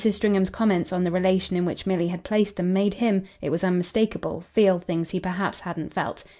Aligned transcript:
Stringham's 0.03 0.49
comments 0.49 0.91
on 0.91 1.03
the 1.03 1.11
relation 1.11 1.55
in 1.55 1.63
which 1.63 1.85
Milly 1.85 2.07
had 2.07 2.23
placed 2.23 2.55
them 2.55 2.73
made 2.73 2.95
him 2.95 3.23
it 3.39 3.51
was 3.51 3.63
unmistakeable 3.63 4.41
feel 4.51 4.79
things 4.79 5.11
he 5.11 5.19
perhaps 5.19 5.59
hadn't 5.59 5.93
felt. 5.93 6.23